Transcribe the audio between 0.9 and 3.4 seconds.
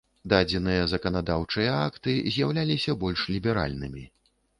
заканадаўчыя акты з'яўляліся больш